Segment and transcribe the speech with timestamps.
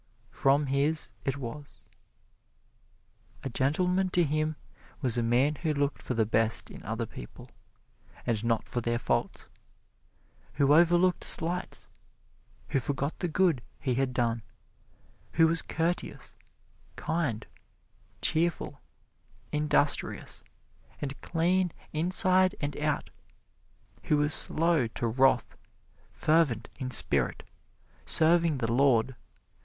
[0.31, 1.79] From his it was.
[3.43, 4.55] A gentleman to him
[4.99, 7.49] was a man who looked for the best in other people,
[8.25, 9.51] and not for their faults;
[10.53, 11.87] who overlooked slights;
[12.69, 14.41] who forgot the good he had done;
[15.33, 16.35] who was courteous,
[16.95, 17.45] kind,
[18.23, 18.81] cheerful,
[19.51, 20.43] industrious
[20.99, 23.11] and clean inside and out;
[24.05, 25.55] who was slow to wrath,
[26.11, 27.43] fervent in spirit,
[28.03, 29.15] serving the Lord.